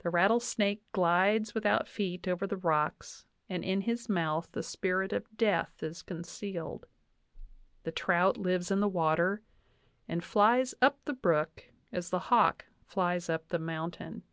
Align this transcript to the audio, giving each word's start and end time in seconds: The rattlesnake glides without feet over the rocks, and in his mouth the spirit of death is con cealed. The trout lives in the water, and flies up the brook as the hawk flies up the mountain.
The 0.00 0.10
rattlesnake 0.10 0.82
glides 0.90 1.54
without 1.54 1.86
feet 1.86 2.26
over 2.26 2.44
the 2.44 2.56
rocks, 2.56 3.24
and 3.48 3.62
in 3.62 3.82
his 3.82 4.08
mouth 4.08 4.48
the 4.50 4.64
spirit 4.64 5.12
of 5.12 5.30
death 5.36 5.80
is 5.80 6.02
con 6.02 6.24
cealed. 6.24 6.86
The 7.84 7.92
trout 7.92 8.36
lives 8.36 8.72
in 8.72 8.80
the 8.80 8.88
water, 8.88 9.42
and 10.08 10.24
flies 10.24 10.74
up 10.82 10.98
the 11.04 11.12
brook 11.14 11.66
as 11.92 12.10
the 12.10 12.18
hawk 12.34 12.64
flies 12.84 13.30
up 13.30 13.46
the 13.46 13.60
mountain. 13.60 14.24